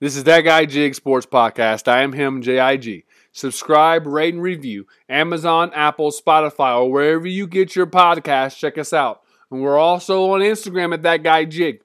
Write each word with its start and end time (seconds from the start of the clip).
This 0.00 0.16
is 0.16 0.24
That 0.24 0.40
Guy 0.40 0.64
Jig 0.64 0.94
Sports 0.94 1.26
Podcast. 1.26 1.86
I 1.86 2.00
am 2.00 2.14
him, 2.14 2.40
J-I-G. 2.40 3.04
Subscribe, 3.32 4.06
rate, 4.06 4.32
and 4.32 4.42
review. 4.42 4.86
Amazon, 5.10 5.70
Apple, 5.74 6.10
Spotify, 6.10 6.80
or 6.80 6.90
wherever 6.90 7.26
you 7.26 7.46
get 7.46 7.76
your 7.76 7.86
podcast, 7.86 8.56
check 8.56 8.78
us 8.78 8.94
out. 8.94 9.20
And 9.50 9.60
we're 9.60 9.76
also 9.76 10.30
on 10.30 10.40
Instagram 10.40 10.94
at 10.94 11.02
That 11.02 11.22
Guy 11.22 11.44
Jig. 11.44 11.82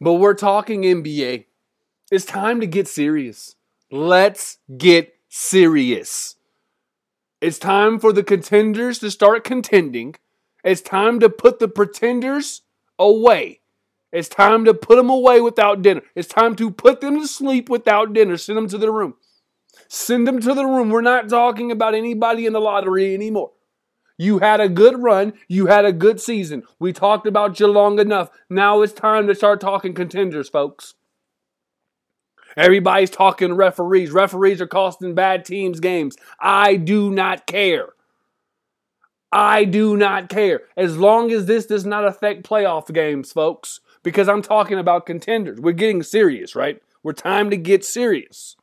But 0.00 0.14
we're 0.14 0.34
talking 0.34 0.82
NBA. 0.82 1.44
It's 2.10 2.24
time 2.24 2.60
to 2.60 2.66
get 2.66 2.88
serious. 2.88 3.54
Let's 3.88 4.58
get 4.76 5.14
serious. 5.28 6.34
It's 7.40 7.60
time 7.60 8.00
for 8.00 8.12
the 8.12 8.24
contenders 8.24 8.98
to 8.98 9.12
start 9.12 9.44
contending. 9.44 10.16
It's 10.64 10.80
time 10.80 11.20
to 11.20 11.30
put 11.30 11.60
the 11.60 11.68
pretenders 11.68 12.62
away. 12.98 13.60
It's 14.14 14.28
time 14.28 14.64
to 14.66 14.72
put 14.72 14.94
them 14.94 15.10
away 15.10 15.40
without 15.40 15.82
dinner. 15.82 16.02
It's 16.14 16.28
time 16.28 16.54
to 16.56 16.70
put 16.70 17.00
them 17.00 17.18
to 17.20 17.26
sleep 17.26 17.68
without 17.68 18.12
dinner. 18.12 18.36
Send 18.36 18.56
them 18.56 18.68
to 18.68 18.78
the 18.78 18.92
room. 18.92 19.14
Send 19.88 20.24
them 20.24 20.40
to 20.40 20.54
the 20.54 20.64
room. 20.64 20.90
We're 20.90 21.00
not 21.00 21.28
talking 21.28 21.72
about 21.72 21.96
anybody 21.96 22.46
in 22.46 22.52
the 22.52 22.60
lottery 22.60 23.12
anymore. 23.12 23.50
You 24.16 24.38
had 24.38 24.60
a 24.60 24.68
good 24.68 25.02
run. 25.02 25.32
You 25.48 25.66
had 25.66 25.84
a 25.84 25.92
good 25.92 26.20
season. 26.20 26.62
We 26.78 26.92
talked 26.92 27.26
about 27.26 27.58
you 27.58 27.66
long 27.66 27.98
enough. 27.98 28.30
Now 28.48 28.82
it's 28.82 28.92
time 28.92 29.26
to 29.26 29.34
start 29.34 29.60
talking 29.60 29.94
contenders, 29.94 30.48
folks. 30.48 30.94
Everybody's 32.56 33.10
talking 33.10 33.54
referees. 33.54 34.12
Referees 34.12 34.60
are 34.60 34.68
costing 34.68 35.16
bad 35.16 35.44
teams 35.44 35.80
games. 35.80 36.16
I 36.38 36.76
do 36.76 37.10
not 37.10 37.48
care. 37.48 37.88
I 39.32 39.64
do 39.64 39.96
not 39.96 40.28
care. 40.28 40.60
As 40.76 40.96
long 40.96 41.32
as 41.32 41.46
this 41.46 41.66
does 41.66 41.84
not 41.84 42.06
affect 42.06 42.48
playoff 42.48 42.94
games, 42.94 43.32
folks 43.32 43.80
because 44.04 44.28
I'm 44.28 44.42
talking 44.42 44.78
about 44.78 45.06
contenders. 45.06 45.58
We're 45.58 45.72
getting 45.72 46.04
serious, 46.04 46.54
right? 46.54 46.80
We're 47.02 47.12
time 47.12 47.50
to 47.50 47.56
get 47.56 47.84
serious. 47.84 48.54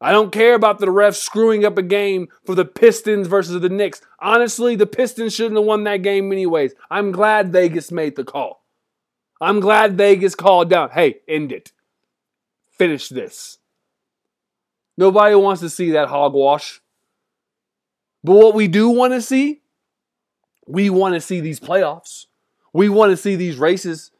I 0.00 0.12
don't 0.12 0.32
care 0.32 0.54
about 0.54 0.78
the 0.78 0.86
refs 0.86 1.16
screwing 1.16 1.66
up 1.66 1.76
a 1.76 1.82
game 1.82 2.28
for 2.46 2.54
the 2.54 2.64
Pistons 2.64 3.26
versus 3.26 3.60
the 3.60 3.68
Knicks. 3.68 4.00
Honestly, 4.18 4.74
the 4.74 4.86
Pistons 4.86 5.34
shouldn't 5.34 5.56
have 5.56 5.66
won 5.66 5.84
that 5.84 5.98
game 5.98 6.32
anyways. 6.32 6.72
I'm 6.90 7.12
glad 7.12 7.52
Vegas 7.52 7.92
made 7.92 8.16
the 8.16 8.24
call. 8.24 8.64
I'm 9.42 9.60
glad 9.60 9.98
Vegas 9.98 10.34
called 10.34 10.70
down. 10.70 10.90
Hey, 10.90 11.20
end 11.28 11.52
it. 11.52 11.72
Finish 12.70 13.10
this. 13.10 13.58
Nobody 14.96 15.34
wants 15.34 15.60
to 15.60 15.68
see 15.68 15.90
that 15.90 16.08
hogwash. 16.08 16.80
But 18.24 18.36
what 18.36 18.54
we 18.54 18.68
do 18.68 18.88
want 18.88 19.12
to 19.12 19.20
see, 19.20 19.60
we 20.66 20.88
want 20.88 21.14
to 21.14 21.20
see 21.20 21.40
these 21.40 21.60
playoffs. 21.60 22.26
We 22.72 22.88
want 22.88 23.10
to 23.10 23.16
see 23.16 23.36
these 23.36 23.56
races, 23.56 24.10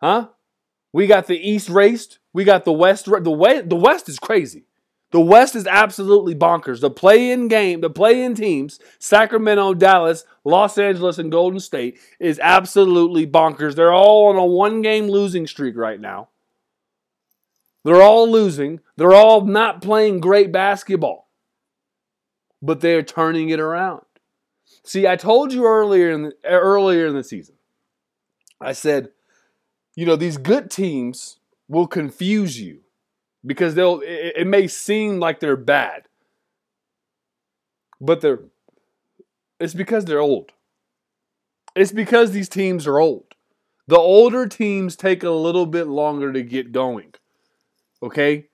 huh? 0.00 0.28
We 0.92 1.06
got 1.06 1.26
the 1.26 1.38
East 1.38 1.68
raced. 1.68 2.18
We 2.32 2.44
got 2.44 2.64
the 2.64 2.72
West. 2.72 3.04
The 3.04 3.30
West, 3.30 3.68
the 3.68 3.76
West 3.76 4.08
is 4.08 4.18
crazy. 4.18 4.64
The 5.12 5.20
West 5.20 5.54
is 5.54 5.66
absolutely 5.66 6.34
bonkers. 6.34 6.80
The 6.80 6.90
play-in 6.90 7.48
game, 7.48 7.80
the 7.80 7.90
play-in 7.90 8.34
teams, 8.34 8.80
Sacramento, 8.98 9.74
Dallas, 9.74 10.24
Los 10.44 10.78
Angeles, 10.78 11.18
and 11.18 11.30
Golden 11.30 11.60
State 11.60 11.98
is 12.18 12.40
absolutely 12.42 13.26
bonkers. 13.26 13.74
They're 13.74 13.92
all 13.92 14.28
on 14.28 14.36
a 14.36 14.44
one-game 14.44 15.08
losing 15.08 15.46
streak 15.46 15.76
right 15.76 16.00
now. 16.00 16.28
They're 17.84 18.02
all 18.02 18.28
losing. 18.28 18.80
They're 18.96 19.14
all 19.14 19.42
not 19.42 19.80
playing 19.80 20.20
great 20.20 20.50
basketball. 20.50 21.28
But 22.60 22.80
they're 22.80 23.02
turning 23.02 23.50
it 23.50 23.60
around. 23.60 24.02
See, 24.82 25.06
I 25.06 25.16
told 25.16 25.52
you 25.52 25.66
earlier 25.66 26.10
in 26.10 26.22
the, 26.22 26.32
earlier 26.44 27.06
in 27.06 27.14
the 27.14 27.22
season 27.22 27.55
I 28.60 28.72
said, 28.72 29.10
you 29.94 30.06
know, 30.06 30.16
these 30.16 30.36
good 30.36 30.70
teams 30.70 31.38
will 31.68 31.86
confuse 31.86 32.60
you 32.60 32.80
because 33.44 33.74
they'll 33.74 34.00
it, 34.00 34.34
it 34.36 34.46
may 34.46 34.66
seem 34.66 35.18
like 35.18 35.40
they're 35.40 35.56
bad. 35.56 36.08
But 38.00 38.20
they're 38.20 38.40
it's 39.58 39.74
because 39.74 40.04
they're 40.04 40.20
old. 40.20 40.52
It's 41.74 41.92
because 41.92 42.30
these 42.30 42.48
teams 42.48 42.86
are 42.86 42.98
old. 42.98 43.34
The 43.86 43.98
older 43.98 44.46
teams 44.46 44.96
take 44.96 45.22
a 45.22 45.30
little 45.30 45.66
bit 45.66 45.86
longer 45.86 46.32
to 46.32 46.42
get 46.42 46.72
going. 46.72 47.14
Okay? 48.02 48.48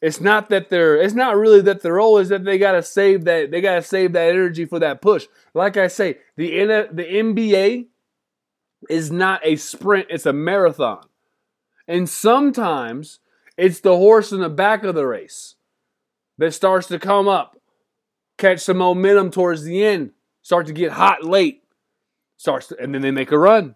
It's 0.00 0.20
not 0.20 0.48
that 0.48 0.68
they're 0.68 0.96
it's 0.96 1.14
not 1.14 1.36
really 1.36 1.60
that 1.62 1.80
they're 1.80 2.00
old, 2.00 2.20
it's 2.20 2.30
that 2.30 2.44
they 2.44 2.58
gotta 2.58 2.82
save 2.82 3.24
that 3.24 3.50
they 3.50 3.60
gotta 3.60 3.82
save 3.82 4.12
that 4.14 4.30
energy 4.30 4.64
for 4.64 4.80
that 4.80 5.00
push. 5.00 5.26
Like 5.54 5.76
I 5.76 5.86
say, 5.86 6.18
the 6.36 6.48
the 6.90 7.04
NBA 7.04 7.86
is 8.88 9.10
not 9.10 9.40
a 9.44 9.56
sprint, 9.56 10.06
it's 10.10 10.26
a 10.26 10.32
marathon. 10.32 11.06
And 11.86 12.08
sometimes 12.08 13.20
it's 13.56 13.80
the 13.80 13.96
horse 13.96 14.32
in 14.32 14.40
the 14.40 14.48
back 14.48 14.84
of 14.84 14.94
the 14.94 15.06
race 15.06 15.56
that 16.38 16.52
starts 16.52 16.88
to 16.88 16.98
come 16.98 17.28
up, 17.28 17.56
catch 18.38 18.60
some 18.60 18.78
momentum 18.78 19.30
towards 19.30 19.64
the 19.64 19.84
end, 19.84 20.12
start 20.42 20.66
to 20.66 20.72
get 20.72 20.92
hot 20.92 21.24
late, 21.24 21.62
starts 22.36 22.68
to, 22.68 22.78
and 22.80 22.94
then 22.94 23.02
they 23.02 23.10
make 23.10 23.30
a 23.30 23.38
run. 23.38 23.74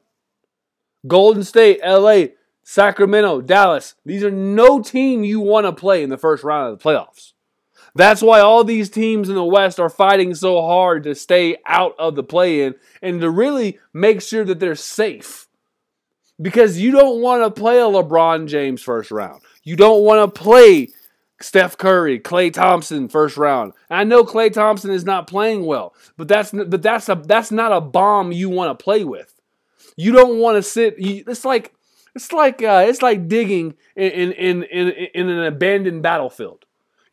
Golden 1.06 1.44
State, 1.44 1.80
LA, 1.84 2.26
Sacramento, 2.64 3.40
Dallas. 3.40 3.94
These 4.04 4.24
are 4.24 4.30
no 4.30 4.82
team 4.82 5.22
you 5.22 5.38
want 5.38 5.66
to 5.66 5.72
play 5.72 6.02
in 6.02 6.10
the 6.10 6.18
first 6.18 6.42
round 6.42 6.72
of 6.72 6.78
the 6.78 6.84
playoffs. 6.84 7.32
That's 7.96 8.22
why 8.22 8.40
all 8.40 8.62
these 8.62 8.90
teams 8.90 9.28
in 9.28 9.34
the 9.34 9.44
West 9.44 9.80
are 9.80 9.88
fighting 9.88 10.34
so 10.34 10.60
hard 10.60 11.04
to 11.04 11.14
stay 11.14 11.56
out 11.64 11.94
of 11.98 12.14
the 12.14 12.22
play 12.22 12.62
in 12.62 12.74
and 13.00 13.20
to 13.20 13.30
really 13.30 13.78
make 13.92 14.20
sure 14.20 14.44
that 14.44 14.60
they're 14.60 14.74
safe. 14.74 15.48
Because 16.40 16.78
you 16.78 16.90
don't 16.90 17.22
want 17.22 17.42
to 17.42 17.60
play 17.60 17.78
a 17.78 17.84
LeBron 17.84 18.46
James 18.46 18.82
first 18.82 19.10
round. 19.10 19.40
You 19.62 19.76
don't 19.76 20.04
want 20.04 20.34
to 20.34 20.40
play 20.40 20.90
Steph 21.40 21.78
Curry, 21.78 22.20
Klay 22.20 22.52
Thompson 22.52 23.08
first 23.08 23.38
round. 23.38 23.72
I 23.90 24.04
know 24.04 24.24
Klay 24.24 24.52
Thompson 24.52 24.90
is 24.90 25.04
not 25.04 25.26
playing 25.26 25.64
well, 25.64 25.94
but 26.18 26.28
that's 26.28 26.52
but 26.52 26.82
that's 26.82 27.08
a 27.08 27.14
that's 27.14 27.50
not 27.50 27.72
a 27.72 27.80
bomb 27.80 28.32
you 28.32 28.50
want 28.50 28.78
to 28.78 28.82
play 28.82 29.04
with. 29.04 29.32
You 29.96 30.12
don't 30.12 30.38
want 30.38 30.56
to 30.56 30.62
sit. 30.62 30.96
It's 30.98 31.46
like 31.46 31.74
it's 32.14 32.32
like 32.32 32.62
uh, 32.62 32.84
it's 32.86 33.00
like 33.00 33.28
digging 33.28 33.74
in 33.96 34.32
in 34.32 34.62
in 34.64 34.90
in 34.90 35.28
an 35.28 35.44
abandoned 35.44 36.02
battlefield. 36.02 36.65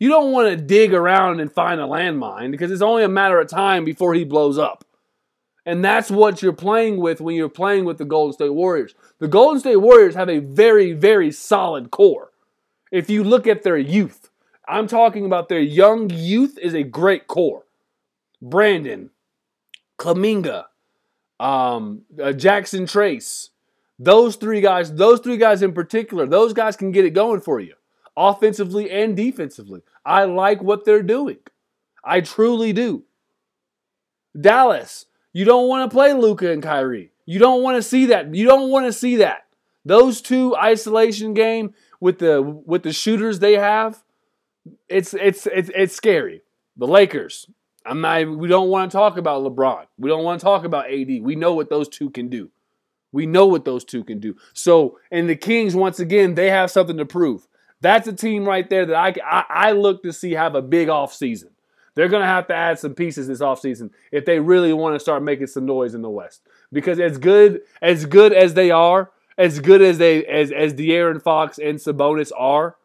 You 0.03 0.09
don't 0.09 0.34
want 0.34 0.50
to 0.50 0.58
dig 0.58 0.94
around 0.94 1.40
and 1.40 1.50
find 1.50 1.80
a 1.80 1.86
landmine 1.86 2.52
because 2.52 2.72
it's 2.72 2.81
only 2.81 3.06
a 3.06 3.08
matter 3.08 3.40
of 3.40 3.47
time 3.47 3.86
before 3.86 4.14
he 4.14 4.25
blows 4.25 4.58
up. 4.58 4.84
And 5.66 5.81
that's 5.81 6.12
what 6.12 6.41
you're 6.41 6.52
playing 6.52 6.97
with 6.97 7.22
when 7.22 7.38
you're 7.38 7.47
playing 7.47 7.86
with 7.86 8.00
the 8.00 8.03
Golden 8.03 8.34
State 8.34 8.53
Warriors. 8.53 8.96
The 9.19 9.30
Golden 9.30 9.62
State 9.62 9.78
Warriors 9.78 10.16
have 10.16 10.28
a 10.28 10.40
very, 10.40 10.92
very 10.92 11.31
solid 11.31 11.90
core. 11.90 12.31
If 12.92 13.09
you 13.09 13.24
look 13.24 13.47
at 13.47 13.63
their 13.63 13.78
youth, 13.78 14.30
I'm 14.68 14.88
talking 14.88 15.25
about 15.25 15.47
their 15.47 15.62
young 15.62 16.09
youth 16.09 16.58
is 16.58 16.74
a 16.74 16.84
great 16.84 17.28
core. 17.28 17.63
Brandin, 18.44 19.09
Kuminga, 19.97 20.66
um, 21.40 22.02
uh, 22.22 22.34
Jackson 22.34 22.88
Trayce, 22.88 23.52
those 23.97 24.36
three 24.36 24.59
guys, 24.59 24.94
those 24.94 25.22
three 25.22 25.38
guys 25.38 25.62
in 25.62 25.72
particular, 25.72 26.25
those 26.25 26.52
guys 26.52 26.75
can 26.75 26.92
get 26.92 27.06
it 27.06 27.12
going 27.12 27.40
for 27.40 27.62
you 27.62 27.75
offensively 28.16 28.90
and 28.91 29.16
defensively. 29.16 29.81
I 30.06 30.25
like 30.25 30.62
what 30.62 30.85
they're 30.85 31.03
doing. 31.03 31.38
I 32.03 32.22
truly 32.22 32.74
do. 32.74 33.03
Dallas, 34.40 35.06
you 35.31 35.46
don't 35.46 35.68
want 35.68 35.90
to 35.90 35.94
play 35.94 36.13
Luka 36.13 36.51
and 36.51 36.62
Kyrie. 36.62 37.12
You 37.25 37.40
don't 37.40 37.63
want 37.63 37.78
to 37.78 37.81
see 37.81 38.07
that. 38.07 38.34
You 38.34 38.46
don't 38.46 38.69
want 38.69 38.85
to 38.85 38.94
see 38.94 39.18
that. 39.18 39.46
Those 39.85 40.22
two 40.22 40.56
isolation 40.56 41.34
game 41.34 41.74
with 42.00 42.19
the 42.19 42.41
with 42.41 42.84
the 42.84 42.94
shooters 42.94 43.40
they 43.40 43.53
have, 43.53 44.03
it's 44.90 45.13
it's 45.13 45.47
it's 45.47 45.69
it's 45.75 45.95
scary. 45.95 46.41
The 46.78 46.88
Lakers, 46.88 47.47
I'm 47.85 48.01
not. 48.01 48.28
We 48.28 48.47
don't 48.47 48.69
want 48.69 48.91
to 48.91 48.97
talk 48.97 49.18
about 49.18 49.44
LeBron. 49.44 49.85
We 49.97 50.09
don't 50.09 50.24
want 50.24 50.40
to 50.40 50.44
talk 50.44 50.63
about 50.63 50.91
AD. 50.91 51.22
We 51.22 51.35
know 51.35 51.53
what 51.53 51.69
those 51.69 51.88
two 51.88 52.09
can 52.09 52.30
do. 52.30 52.50
We 53.12 53.25
know 53.25 53.45
what 53.45 53.63
those 53.63 53.84
two 53.84 54.03
can 54.03 54.19
do. 54.19 54.35
So, 54.53 54.97
and 55.12 55.30
the 55.30 55.35
Kings, 55.35 55.75
once 55.75 56.00
again, 56.00 56.34
they 56.34 56.50
have 56.50 56.72
something 56.72 56.97
to 56.97 57.06
prove. 57.06 57.47
That's 57.84 58.08
a 58.08 58.14
team 58.14 58.46
right 58.46 58.68
there 58.69 58.86
that 58.86 58.96
I, 58.96 59.13
I, 59.30 59.46
I 59.50 59.72
look 59.74 60.04
to 60.04 60.13
see 60.13 60.31
have 60.31 60.56
a 60.56 60.62
big 60.62 60.88
offseason. 60.88 61.50
They're 61.96 62.07
going 62.07 62.22
to 62.22 62.28
have 62.28 62.48
to 62.48 62.56
add 62.56 62.80
some 62.80 62.96
pieces 62.96 63.28
this 63.28 63.42
offseason 63.42 63.92
if 64.10 64.24
they 64.24 64.40
really 64.40 64.72
want 64.72 64.96
to 64.96 65.02
start 65.02 65.22
making 65.22 65.48
some 65.48 65.66
noise 65.66 65.94
in 65.94 66.02
the 66.02 66.10
West. 66.10 66.42
Because 66.72 66.98
as 66.98 67.18
good 67.18 67.62
as 67.81 68.06
good 68.06 68.31
as 68.31 68.54
they 68.54 68.72
are, 68.72 69.12
as 69.38 69.60
good 69.60 69.81
as 69.81 69.98
they 69.98 70.25
as 70.25 70.50
as 70.50 70.74
De'Aaron 70.74 71.22
Fox 71.22 71.60
and 71.60 71.78
Sabonis 71.78 72.31
are, 72.38 72.78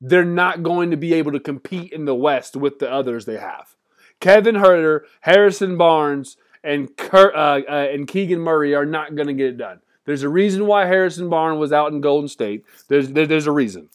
they're 0.00 0.24
not 0.24 0.62
going 0.62 0.92
to 0.92 0.96
be 0.96 1.14
able 1.14 1.32
to 1.32 1.40
compete 1.40 1.92
in 1.92 2.04
the 2.04 2.14
West 2.14 2.54
with 2.54 2.78
the 2.78 2.90
others 2.90 3.24
they 3.24 3.38
have. 3.38 3.74
Kevin 4.20 4.54
Huerter, 4.54 5.00
Harrison 5.22 5.76
Barnes, 5.76 6.36
and 6.62 6.96
Kurt, 6.96 7.34
uh, 7.34 7.60
uh, 7.68 7.88
and 7.92 8.06
Keegan 8.06 8.40
Murray 8.40 8.72
are 8.72 8.86
not 8.86 9.16
going 9.16 9.28
to 9.28 9.34
get 9.34 9.46
it 9.46 9.58
done. 9.58 9.80
There's 10.04 10.22
a 10.22 10.28
reason 10.28 10.66
why 10.66 10.86
Harrison 10.86 11.28
Barnes 11.28 11.58
was 11.58 11.72
out 11.72 11.92
in 11.92 12.00
Golden 12.00 12.28
State. 12.28 12.64
There's 12.86 13.10
there, 13.10 13.26
there's 13.26 13.48
a 13.48 13.52
reason. 13.52 13.88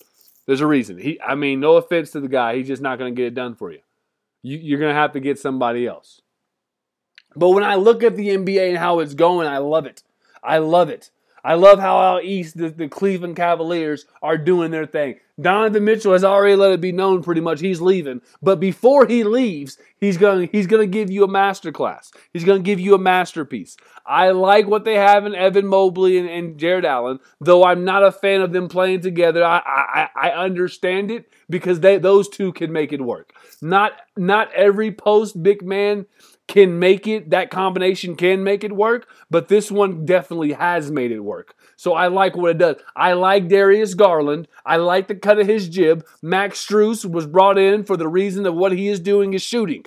There's 0.45 0.61
a 0.61 0.67
reason. 0.67 0.97
He, 0.97 1.19
I 1.21 1.35
mean, 1.35 1.59
no 1.59 1.77
offense 1.77 2.11
to 2.11 2.19
the 2.19 2.27
guy, 2.27 2.57
he's 2.57 2.67
just 2.67 2.81
not 2.81 2.99
going 2.99 3.13
to 3.13 3.15
get 3.15 3.27
it 3.27 3.35
done 3.35 3.55
for 3.55 3.71
you. 3.71 3.79
you 4.41 4.57
you're 4.57 4.79
going 4.79 4.93
to 4.93 4.99
have 4.99 5.13
to 5.13 5.19
get 5.19 5.39
somebody 5.39 5.87
else. 5.87 6.21
But 7.35 7.49
when 7.49 7.63
I 7.63 7.75
look 7.75 8.03
at 8.03 8.15
the 8.15 8.29
NBA 8.29 8.69
and 8.69 8.77
how 8.77 8.99
it's 8.99 9.13
going, 9.13 9.47
I 9.47 9.57
love 9.57 9.85
it. 9.85 10.03
I 10.43 10.57
love 10.59 10.89
it. 10.89 11.09
I 11.43 11.55
love 11.55 11.79
how 11.79 11.97
out 11.97 12.23
east 12.23 12.57
the, 12.57 12.69
the 12.69 12.87
Cleveland 12.87 13.35
Cavaliers 13.35 14.05
are 14.21 14.37
doing 14.37 14.71
their 14.71 14.85
thing. 14.85 15.19
Donovan 15.41 15.83
Mitchell 15.83 16.13
has 16.13 16.23
already 16.23 16.55
let 16.55 16.71
it 16.71 16.81
be 16.81 16.91
known 16.91 17.23
pretty 17.23 17.41
much 17.41 17.59
he's 17.59 17.81
leaving. 17.81 18.21
But 18.41 18.59
before 18.59 19.07
he 19.07 19.23
leaves, 19.23 19.77
he's 19.99 20.17
going 20.17 20.47
he's 20.51 20.67
going 20.67 20.89
to 20.89 20.97
give 20.97 21.09
you 21.09 21.23
a 21.23 21.27
masterclass. 21.27 22.11
He's 22.31 22.43
going 22.43 22.61
to 22.61 22.65
give 22.65 22.79
you 22.79 22.93
a 22.93 22.99
masterpiece. 22.99 23.75
I 24.05 24.29
like 24.29 24.67
what 24.67 24.85
they 24.85 24.95
have 24.95 25.25
in 25.25 25.33
Evan 25.33 25.65
Mobley 25.65 26.17
and, 26.17 26.29
and 26.29 26.57
Jarrett 26.57 26.85
Allen, 26.85 27.19
though 27.41 27.63
I'm 27.63 27.83
not 27.83 28.03
a 28.03 28.11
fan 28.11 28.41
of 28.41 28.53
them 28.53 28.69
playing 28.69 29.01
together. 29.01 29.43
I, 29.43 29.57
I, 29.65 30.09
I 30.15 30.31
understand 30.31 31.09
it 31.09 31.31
because 31.49 31.79
they 31.79 31.97
those 31.97 32.29
two 32.29 32.53
can 32.53 32.71
make 32.71 32.93
it 32.93 33.01
work. 33.01 33.33
Not 33.61 33.93
not 34.15 34.53
every 34.53 34.91
post 34.91 35.41
big 35.41 35.63
man 35.63 36.05
can 36.47 36.77
make 36.79 37.07
it, 37.07 37.29
that 37.29 37.49
combination 37.49 38.15
can 38.15 38.43
make 38.43 38.63
it 38.63 38.71
work, 38.73 39.07
but 39.29 39.47
this 39.47 39.71
one 39.71 40.05
definitely 40.05 40.53
has 40.53 40.91
made 40.91 41.11
it 41.11 41.21
work. 41.21 41.55
So 41.75 41.93
I 41.93 42.07
like 42.07 42.35
what 42.35 42.51
it 42.51 42.57
does. 42.57 42.75
I 42.95 43.13
like 43.13 43.47
Darius 43.47 43.93
Garland. 43.93 44.47
I 44.65 44.77
like 44.77 45.07
the 45.07 45.15
cut 45.15 45.39
of 45.39 45.47
his 45.47 45.69
jib. 45.69 46.05
Max 46.21 46.65
Strus 46.65 47.09
was 47.09 47.25
brought 47.25 47.57
in 47.57 47.83
for 47.83 47.97
the 47.97 48.07
reason 48.07 48.45
of 48.45 48.55
what 48.55 48.71
he 48.71 48.87
is 48.87 48.99
doing 48.99 49.33
is 49.33 49.41
shooting. 49.41 49.85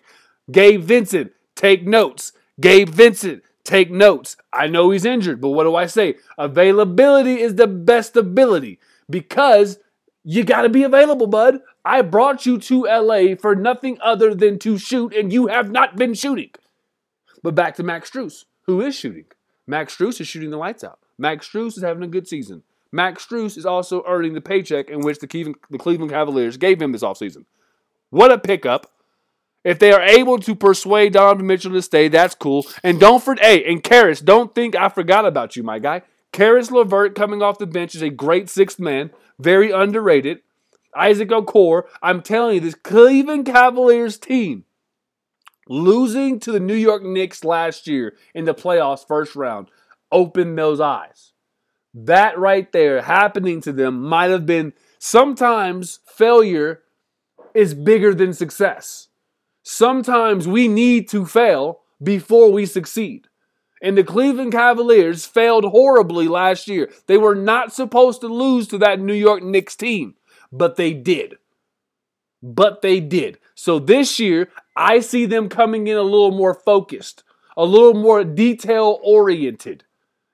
Gabe 0.50 0.82
Vincent, 0.82 1.32
take 1.54 1.86
notes. 1.86 2.32
Gabe 2.60 2.88
Vincent, 2.88 3.42
take 3.64 3.90
notes. 3.90 4.36
I 4.52 4.66
know 4.66 4.90
he's 4.90 5.04
injured, 5.04 5.40
but 5.40 5.50
what 5.50 5.64
do 5.64 5.76
I 5.76 5.86
say? 5.86 6.16
Availability 6.38 7.40
is 7.40 7.56
the 7.56 7.66
best 7.66 8.16
ability 8.16 8.78
because 9.08 9.78
you 10.28 10.42
got 10.42 10.62
to 10.62 10.68
be 10.68 10.82
available, 10.82 11.28
bud. 11.28 11.60
I 11.84 12.02
brought 12.02 12.46
you 12.46 12.58
to 12.58 12.82
LA 12.82 13.36
for 13.36 13.54
nothing 13.54 13.96
other 14.02 14.34
than 14.34 14.58
to 14.58 14.76
shoot, 14.76 15.14
and 15.14 15.32
you 15.32 15.46
have 15.46 15.70
not 15.70 15.94
been 15.94 16.14
shooting. 16.14 16.50
But 17.44 17.54
back 17.54 17.76
to 17.76 17.84
Max 17.84 18.10
Strus, 18.10 18.44
who 18.62 18.80
is 18.80 18.96
shooting. 18.96 19.26
Max 19.68 19.96
Strus 19.96 20.20
is 20.20 20.26
shooting 20.26 20.50
the 20.50 20.56
lights 20.56 20.82
out. 20.82 20.98
Max 21.16 21.48
Strus 21.48 21.76
is 21.76 21.84
having 21.84 22.02
a 22.02 22.08
good 22.08 22.26
season. 22.26 22.64
Max 22.90 23.24
Strus 23.24 23.56
is 23.56 23.64
also 23.64 24.02
earning 24.04 24.34
the 24.34 24.40
paycheck 24.40 24.90
in 24.90 24.98
which 24.98 25.20
the 25.20 25.28
Cleveland, 25.28 26.10
Cavaliers 26.10 26.56
gave 26.56 26.82
him 26.82 26.90
this 26.90 27.04
offseason. 27.04 27.44
What 28.10 28.32
a 28.32 28.38
pickup. 28.38 28.90
If 29.62 29.78
they 29.78 29.92
are 29.92 30.02
able 30.02 30.40
to 30.40 30.56
persuade 30.56 31.12
Donovan 31.12 31.46
Mitchell 31.46 31.72
to 31.72 31.82
stay, 31.82 32.08
that's 32.08 32.34
cool. 32.34 32.66
And 32.82 32.98
don't 32.98 33.22
forget, 33.22 33.44
hey, 33.44 33.64
and 33.64 33.80
Caris, 33.80 34.20
don't 34.20 34.52
think 34.56 34.74
I 34.74 34.88
forgot 34.88 35.24
about 35.24 35.54
you, 35.54 35.62
my 35.62 35.78
guy. 35.78 36.02
Caris 36.36 36.70
LeVert 36.70 37.14
coming 37.14 37.40
off 37.40 37.56
the 37.56 37.66
bench 37.66 37.94
is 37.94 38.02
a 38.02 38.10
great 38.10 38.50
sixth 38.50 38.78
man, 38.78 39.10
very 39.38 39.70
underrated. 39.70 40.40
Isaac 40.94 41.30
Okoro, 41.30 41.84
I'm 42.02 42.20
telling 42.20 42.56
you, 42.56 42.60
this 42.60 42.74
Cleveland 42.74 43.46
Cavaliers 43.46 44.18
team 44.18 44.66
losing 45.66 46.38
to 46.40 46.52
the 46.52 46.60
New 46.60 46.74
York 46.74 47.02
Knicks 47.02 47.42
last 47.42 47.86
year 47.86 48.14
in 48.34 48.44
the 48.44 48.52
playoffs 48.52 49.06
first 49.08 49.34
round 49.34 49.68
opened 50.12 50.58
those 50.58 50.78
eyes. 50.78 51.32
That 51.94 52.38
right 52.38 52.70
there 52.70 53.00
happening 53.00 53.62
to 53.62 53.72
them 53.72 54.02
might 54.02 54.28
have 54.28 54.44
been 54.44 54.74
sometimes 54.98 56.00
failure 56.04 56.82
is 57.54 57.72
bigger 57.72 58.12
than 58.12 58.34
success. 58.34 59.08
Sometimes 59.62 60.46
we 60.46 60.68
need 60.68 61.08
to 61.08 61.24
fail 61.24 61.80
before 62.02 62.52
we 62.52 62.66
succeed. 62.66 63.26
And 63.82 63.96
the 63.96 64.04
Cleveland 64.04 64.52
Cavaliers 64.52 65.26
failed 65.26 65.64
horribly 65.64 66.28
last 66.28 66.66
year. 66.66 66.90
They 67.06 67.18
were 67.18 67.34
not 67.34 67.72
supposed 67.72 68.20
to 68.22 68.28
lose 68.28 68.68
to 68.68 68.78
that 68.78 69.00
New 69.00 69.14
York 69.14 69.42
Knicks 69.42 69.76
team 69.76 70.14
but 70.52 70.76
they 70.76 70.92
did. 70.92 71.36
But 72.42 72.82
they 72.82 73.00
did. 73.00 73.38
So 73.54 73.78
this 73.78 74.20
year, 74.20 74.50
I 74.76 75.00
see 75.00 75.26
them 75.26 75.48
coming 75.48 75.86
in 75.86 75.96
a 75.96 76.02
little 76.02 76.30
more 76.30 76.54
focused, 76.54 77.24
a 77.56 77.64
little 77.64 77.94
more 77.94 78.24
detail 78.24 79.00
oriented, 79.02 79.84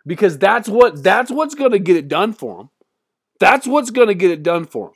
because 0.06 0.38
that's 0.38 0.68
what 0.68 1.02
that's 1.02 1.30
what's 1.30 1.54
going 1.54 1.70
to 1.70 1.78
get 1.78 1.96
it 1.96 2.08
done 2.08 2.32
for 2.32 2.58
them. 2.58 2.70
That's 3.40 3.66
what's 3.66 3.90
going 3.90 4.08
to 4.08 4.14
get 4.14 4.30
it 4.30 4.42
done 4.42 4.66
for 4.66 4.88
them. 4.88 4.94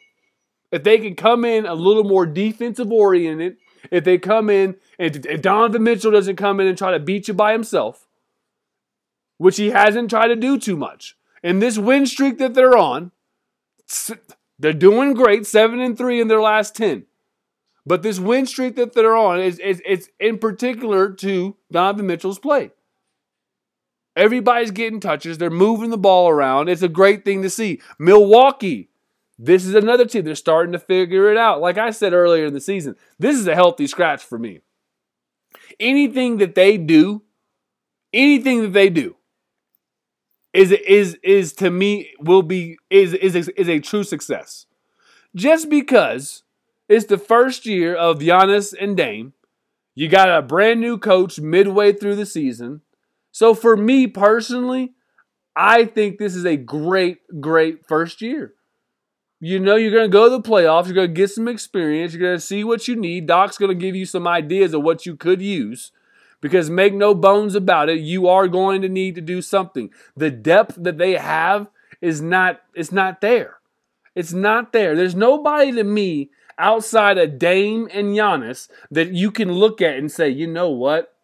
If 0.73 0.83
they 0.83 0.99
can 0.99 1.15
come 1.15 1.45
in 1.45 1.65
a 1.65 1.75
little 1.75 2.05
more 2.05 2.27
defensive 2.27 2.93
oriented, 2.93 3.57
if 3.91 4.05
they 4.05 4.19
come 4.19 4.51
in 4.51 4.77
and 4.99 5.25
if 5.25 5.43
Donovan 5.43 5.85
Mitchell 5.85 6.11
doesn't 6.11 6.37
come 6.37 6.59
in 6.61 6.67
and 6.67 6.77
try 6.77 6.91
to 6.91 6.99
beat 6.99 7.29
you 7.29 7.35
by 7.35 7.53
himself, 7.53 8.06
which 9.39 9.57
he 9.57 9.71
hasn't 9.71 10.11
tried 10.11 10.29
to 10.29 10.37
do 10.37 10.59
too 10.59 10.77
much. 10.77 11.17
In 11.43 11.59
this 11.59 11.79
win 11.79 12.07
streak 12.07 12.39
that 12.39 12.55
they're 12.55 12.77
on, 12.77 13.13
they're 14.59 14.73
doing 14.73 15.15
great, 15.15 15.47
seven 15.47 15.81
and 15.81 15.97
three 15.97 16.21
in 16.21 16.29
their 16.29 16.41
last 16.41 16.75
ten. 16.75 17.07
But 17.85 18.03
this 18.03 18.19
win 18.19 18.47
streak 18.47 18.75
that 18.77 18.95
they're 18.95 19.17
on 19.17 19.41
is, 19.41 19.59
is 19.61 19.81
it's 19.87 20.09
in 20.19 20.39
particular 20.39 21.13
to 21.13 21.57
Donovan 21.71 22.07
Mitchell's 22.07 22.41
play. 22.41 22.73
Everybody's 24.17 24.71
getting 24.73 24.99
touches. 24.99 25.39
They're 25.39 25.51
moving 25.51 25.91
the 25.91 25.99
ball 25.99 26.29
around. 26.29 26.69
It's 26.69 26.83
a 26.83 26.89
great 26.89 27.25
thing 27.25 27.43
to 27.43 27.51
see. 27.51 27.81
Milwaukee, 27.99 28.89
this 29.39 29.67
is 29.67 29.75
another 29.75 30.07
team. 30.07 30.25
They're 30.25 30.35
starting 30.35 30.73
to 30.73 30.79
figure 30.79 31.31
it 31.31 31.37
out. 31.37 31.61
Like 31.61 31.77
I 31.77 31.91
said 31.91 32.15
earlier 32.15 32.47
in 32.47 32.55
the 32.55 32.61
season, 32.61 32.97
this 33.19 33.37
is 33.37 33.47
a 33.47 33.55
healthy 33.55 33.87
scratch 33.87 34.25
for 34.25 34.39
me. 34.39 34.63
Anything 35.79 36.39
that 36.39 36.55
they 36.55 36.79
do, 36.79 37.23
anything 38.13 38.63
that 38.63 38.73
they 38.73 38.89
do, 38.89 39.17
is 40.57 40.73
is 40.73 41.19
is 41.23 41.53
to 41.55 41.71
me 41.71 42.11
will 42.19 42.43
be 42.43 42.79
is 42.89 43.13
is 43.13 43.49
is 43.49 43.69
a 43.69 43.79
true 43.79 44.03
success. 44.03 44.67
Just 45.35 45.69
because 45.69 46.45
it's 46.89 47.07
the 47.07 47.19
first 47.19 47.67
year 47.67 47.95
of 47.95 48.21
Giannis 48.21 48.75
and 48.79 48.97
Dame, 48.97 49.35
you 49.95 50.09
got 50.09 50.31
a 50.31 50.41
brand 50.41 50.81
new 50.81 50.97
coach 50.97 51.39
midway 51.39 51.93
through 51.93 52.17
the 52.17 52.25
season. 52.25 52.81
So 53.33 53.55
for 53.55 53.77
me 53.77 54.07
personally, 54.07 54.95
I 55.55 55.85
think 55.85 56.19
this 56.19 56.35
is 56.35 56.47
a 56.47 56.57
great 56.57 57.19
great 57.41 57.87
first 57.87 58.23
year. 58.23 58.55
You 59.39 59.61
know 59.61 59.77
you're 59.77 59.91
going 59.91 60.11
to 60.11 60.13
go 60.13 60.25
to 60.25 60.31
the 60.31 60.49
playoffs, 60.49 60.87
you're 60.87 60.95
going 60.95 61.09
to 61.09 61.15
get 61.15 61.31
some 61.31 61.49
experience, 61.49 62.15
you're 62.15 62.23
going 62.23 62.39
to 62.39 62.41
see 62.41 62.65
what 62.65 62.89
you 62.89 62.97
need. 62.97 63.27
Doc's 63.27 63.59
going 63.59 63.69
to 63.69 63.75
give 63.75 63.95
you 63.95 64.07
some 64.07 64.27
ideas 64.27 64.73
of 64.73 64.83
what 64.83 65.05
you 65.05 65.17
could 65.17 65.43
use. 65.43 65.93
Because 66.41 66.71
make 66.71 66.95
no 66.95 67.15
bones 67.15 67.55
about 67.55 67.89
it, 67.89 68.01
you 68.01 68.29
are 68.29 68.47
going 68.47 68.83
to 68.83 68.89
need 68.89 69.15
to 69.15 69.21
do 69.21 69.41
something. 69.41 69.91
The 70.17 70.31
depth 70.31 70.77
that 70.79 70.99
they 70.99 71.13
have 71.13 71.69
is 72.01 72.21
not 72.21 72.61
it's 72.75 72.93
not 72.93 73.21
there. 73.21 73.59
It's 74.15 74.33
not 74.33 74.73
there. 74.73 74.97
There's 74.97 75.15
nobody 75.15 75.73
to 75.73 75.85
me 75.85 76.31
outside 76.59 77.19
of 77.19 77.39
Dame 77.39 77.89
and 77.93 78.09
Giannis 78.09 78.69
that 78.91 79.13
you 79.13 79.31
can 79.31 79.53
look 79.53 79.83
at 79.83 79.97
and 79.97 80.11
say, 80.11 80.29
you 80.29 80.47
know 80.47 80.71
what? 80.71 81.15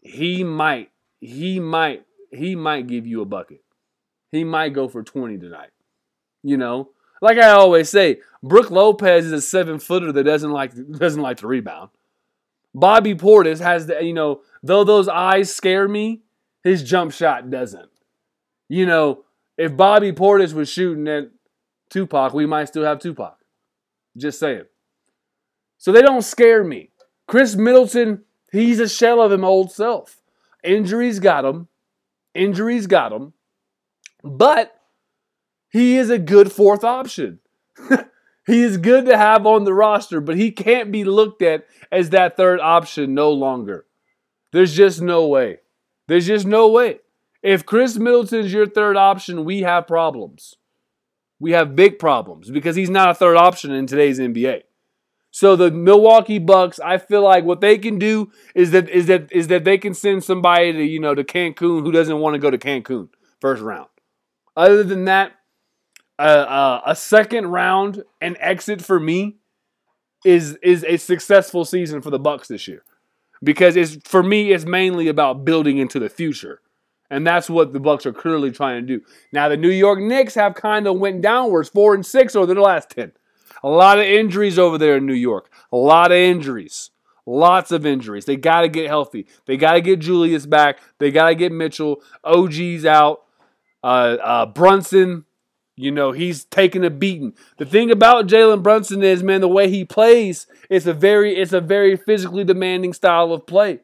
He 0.00 0.42
might, 0.42 0.90
he 1.20 1.60
might, 1.60 2.06
he 2.30 2.56
might 2.56 2.86
give 2.86 3.06
you 3.06 3.20
a 3.20 3.26
bucket. 3.26 3.62
He 4.30 4.42
might 4.42 4.72
go 4.72 4.88
for 4.88 5.02
20 5.02 5.38
tonight. 5.38 5.70
You 6.42 6.56
know? 6.56 6.90
Like 7.20 7.38
I 7.38 7.50
always 7.50 7.88
say, 7.88 8.18
Brook 8.42 8.70
Lopez 8.70 9.26
is 9.26 9.32
a 9.32 9.40
seven 9.40 9.78
footer 9.78 10.10
that 10.10 10.24
doesn't 10.24 10.50
like 10.50 10.72
doesn't 10.92 11.22
like 11.22 11.36
to 11.38 11.46
rebound. 11.46 11.90
Bobby 12.74 13.14
Portis 13.14 13.60
has 13.60 13.86
the, 13.86 14.02
you 14.02 14.12
know, 14.12 14.40
though 14.62 14.84
those 14.84 15.08
eyes 15.08 15.54
scare 15.54 15.88
me, 15.88 16.22
his 16.62 16.82
jump 16.82 17.12
shot 17.12 17.50
doesn't. 17.50 17.90
You 18.68 18.86
know, 18.86 19.24
if 19.58 19.76
Bobby 19.76 20.12
Portis 20.12 20.54
was 20.54 20.68
shooting 20.68 21.06
at 21.08 21.30
Tupac, 21.90 22.32
we 22.32 22.46
might 22.46 22.68
still 22.68 22.84
have 22.84 22.98
Tupac. 22.98 23.36
Just 24.16 24.38
saying. 24.38 24.64
So 25.78 25.92
they 25.92 26.02
don't 26.02 26.22
scare 26.22 26.64
me. 26.64 26.90
Khris 27.26 27.56
Middleton, 27.56 28.24
he's 28.50 28.80
a 28.80 28.88
shell 28.88 29.20
of 29.20 29.32
him 29.32 29.44
old 29.44 29.72
self. 29.72 30.22
Injuries 30.64 31.18
got 31.18 31.44
him. 31.44 31.68
Injuries 32.34 32.86
got 32.86 33.12
him. 33.12 33.32
But 34.22 34.74
he 35.70 35.96
is 35.96 36.10
a 36.10 36.18
good 36.18 36.52
fourth 36.52 36.84
option. 36.84 37.40
He 38.46 38.62
is 38.62 38.76
good 38.76 39.06
to 39.06 39.16
have 39.16 39.46
on 39.46 39.64
the 39.64 39.74
roster, 39.74 40.20
but 40.20 40.36
he 40.36 40.50
can't 40.50 40.90
be 40.90 41.04
looked 41.04 41.42
at 41.42 41.66
as 41.90 42.10
that 42.10 42.36
third 42.36 42.60
option 42.60 43.14
no 43.14 43.30
longer. 43.30 43.86
There's 44.52 44.74
just 44.74 45.00
no 45.00 45.26
way. 45.26 45.58
There's 46.08 46.26
just 46.26 46.46
no 46.46 46.68
way. 46.68 46.98
If 47.42 47.64
Khris 47.64 47.96
Middleton's 47.96 48.52
your 48.52 48.66
third 48.66 48.96
option, 48.96 49.44
we 49.44 49.60
have 49.60 49.86
problems. 49.86 50.56
We 51.38 51.52
have 51.52 51.74
big 51.74 51.98
problems 51.98 52.50
because 52.50 52.76
he's 52.76 52.90
not 52.90 53.10
a 53.10 53.14
third 53.14 53.36
option 53.36 53.72
in 53.72 53.86
today's 53.86 54.18
NBA. 54.18 54.62
So 55.32 55.56
the 55.56 55.70
Milwaukee 55.70 56.38
Bucks, 56.38 56.78
I 56.78 56.98
feel 56.98 57.22
like 57.22 57.44
what 57.44 57.60
they 57.60 57.78
can 57.78 57.98
do 57.98 58.30
is 58.54 58.70
that 58.72 58.88
is 58.90 59.06
that 59.06 59.32
is 59.32 59.48
that 59.48 59.64
they 59.64 59.78
can 59.78 59.94
send 59.94 60.22
somebody 60.22 60.72
to 60.72 60.84
you 60.84 61.00
know 61.00 61.14
to 61.14 61.24
Cancun 61.24 61.82
who 61.82 61.90
doesn't 61.90 62.18
want 62.18 62.34
to 62.34 62.38
go 62.38 62.50
to 62.50 62.58
Cancun 62.58 63.08
first 63.40 63.62
round. 63.62 63.88
Other 64.54 64.84
than 64.84 65.06
that, 65.06 65.32
a, 66.18 66.82
a, 66.86 66.96
second 66.96 67.46
round 67.46 68.04
and 68.20 68.36
exit 68.38 68.82
for 68.82 69.00
me 69.00 69.36
is 70.24 70.56
is 70.62 70.84
a 70.84 70.96
successful 70.96 71.64
season 71.64 72.00
for 72.00 72.10
the 72.10 72.18
Bucks 72.18 72.48
this 72.48 72.68
year 72.68 72.84
because 73.42 73.76
it's 73.76 73.96
for 74.04 74.22
me 74.22 74.52
it's 74.52 74.64
mainly 74.64 75.08
about 75.08 75.44
building 75.44 75.78
into 75.78 75.98
the 75.98 76.08
future. 76.08 76.60
And 77.10 77.26
that's 77.26 77.50
what 77.50 77.74
the 77.74 77.80
Bucks 77.80 78.06
are 78.06 78.12
clearly 78.12 78.50
trying 78.50 78.86
to 78.86 78.98
do. 78.98 79.04
Now 79.32 79.48
the 79.48 79.56
New 79.56 79.70
York 79.70 79.98
Knicks 80.00 80.34
have 80.34 80.54
kind 80.54 80.86
of 80.86 80.98
went 80.98 81.20
downwards, 81.20 81.68
four 81.68 81.94
and 81.94 82.06
six 82.06 82.36
over 82.36 82.54
the 82.54 82.60
last 82.60 82.90
ten. 82.90 83.12
A 83.62 83.68
lot 83.68 83.98
of 83.98 84.04
injuries 84.04 84.58
over 84.58 84.78
there 84.78 84.96
in 84.96 85.06
New 85.06 85.14
York. 85.14 85.50
A 85.72 85.76
lot 85.76 86.10
of 86.10 86.16
injuries. 86.16 86.90
Lots 87.24 87.70
of 87.70 87.86
injuries. 87.86 88.24
They 88.24 88.36
got 88.36 88.62
to 88.62 88.68
get 88.68 88.88
healthy. 88.88 89.26
They 89.46 89.56
got 89.56 89.74
to 89.74 89.80
get 89.80 90.00
Julius 90.00 90.44
back. 90.44 90.80
They 90.98 91.12
got 91.12 91.28
to 91.28 91.34
get 91.36 91.52
Mitchell. 91.52 92.02
OG's 92.24 92.84
out. 92.84 93.22
Uh, 93.84 94.16
uh, 94.22 94.46
Brunson, 94.46 95.24
you 95.76 95.90
know, 95.90 96.12
he's 96.12 96.44
taking 96.44 96.84
a 96.84 96.90
beating. 96.90 97.34
The 97.56 97.64
thing 97.64 97.90
about 97.90 98.26
Jalen 98.26 98.62
Brunson 98.62 99.02
is, 99.02 99.22
man, 99.22 99.40
the 99.40 99.48
way 99.48 99.70
he 99.70 99.84
plays, 99.84 100.46
it's 100.68 100.86
a 100.86 100.92
very, 100.92 101.36
it's 101.36 101.52
a 101.52 101.60
very 101.60 101.96
physically 101.96 102.44
demanding 102.44 102.92
style 102.92 103.32
of 103.32 103.46
play. 103.46 103.80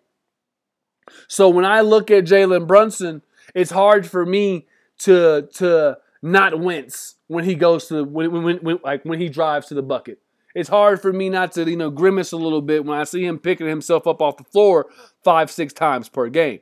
So 1.27 1.49
when 1.49 1.65
I 1.65 1.81
look 1.81 2.11
at 2.11 2.25
Jalen 2.25 2.67
Brunson, 2.67 3.23
it's 3.55 3.71
hard 3.71 4.07
for 4.07 4.27
me 4.27 4.67
to 5.01 5.49
to 5.55 5.99
not 6.21 6.59
wince 6.61 7.15
when 7.29 7.45
he 7.45 7.55
goes 7.55 7.87
to 7.87 7.95
the, 7.95 8.05
when, 8.05 8.43
when, 8.43 8.57
when 8.59 8.81
like 8.85 9.05
when 9.05 9.21
he 9.21 9.29
drives 9.29 9.69
to 9.69 9.75
the 9.75 9.83
bucket. 9.83 10.19
It's 10.55 10.69
hard 10.69 11.01
for 11.01 11.13
me 11.13 11.31
not 11.31 11.53
to 11.53 11.69
you 11.69 11.77
know 11.77 11.91
grimace 11.91 12.33
a 12.33 12.37
little 12.37 12.63
bit 12.63 12.85
when 12.85 12.99
I 12.99 13.05
see 13.05 13.25
him 13.25 13.39
picking 13.39 13.67
himself 13.67 14.07
up 14.07 14.21
off 14.21 14.37
the 14.37 14.45
floor 14.45 14.87
five 15.25 15.51
six 15.51 15.73
times 15.73 16.09
per 16.09 16.29
game. 16.29 16.61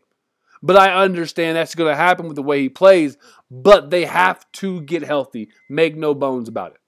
But 0.67 0.77
I 0.77 0.93
understand 0.93 1.57
that's 1.57 1.77
going 1.77 1.93
to 1.93 1.97
happen 1.97 2.27
with 2.27 2.35
the 2.35 2.43
way 2.43 2.61
he 2.61 2.69
plays. 2.69 3.17
But 3.49 3.91
they 3.91 4.05
have 4.05 4.51
to 4.55 4.81
get 4.81 5.05
healthy. 5.05 5.49
Make 5.71 5.97
no 5.97 6.13
bones 6.13 6.49
about 6.49 6.73
it. 6.73 6.79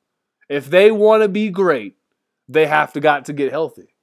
If 0.49 0.69
they 0.69 0.91
want 0.91 1.23
to 1.23 1.29
be 1.29 1.49
great, 1.49 1.97
they 2.49 2.67
have 2.67 2.93
to 2.95 3.01
got 3.01 3.27
to 3.27 3.33
get 3.33 3.53
healthy. 3.53 3.95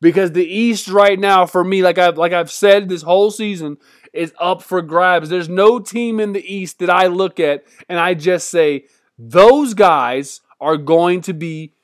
Because 0.00 0.30
the 0.32 0.46
East 0.46 0.86
right 0.86 1.18
now, 1.18 1.46
for 1.46 1.64
me, 1.64 1.82
like 1.82 1.98
I've 1.98 2.16
like 2.16 2.32
I've 2.32 2.50
said 2.50 2.88
this 2.88 3.02
whole 3.02 3.32
season, 3.32 3.76
is 4.12 4.32
up 4.40 4.62
for 4.62 4.82
grabs. 4.82 5.28
There's 5.28 5.48
no 5.48 5.80
team 5.80 6.20
in 6.20 6.32
the 6.32 6.54
East 6.54 6.78
that 6.78 6.90
I 6.90 7.08
look 7.08 7.40
at 7.40 7.64
and 7.88 7.98
I 7.98 8.14
just 8.14 8.50
say 8.50 8.84
those 9.18 9.74
guys 9.74 10.42
are 10.60 10.76
going 10.76 11.22
to 11.22 11.34
be 11.34 11.74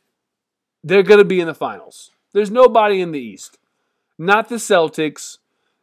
they're 0.85 1.03
going 1.03 1.19
to 1.19 1.25
be 1.25 1.41
in 1.41 1.49
the 1.49 1.55
finals. 1.55 2.13
There's 2.33 2.51
nobody 2.51 3.01
in 3.01 3.11
the 3.11 3.21
East. 3.21 3.59
Not 4.19 4.49
the 4.49 4.57
Celtics, 4.57 5.39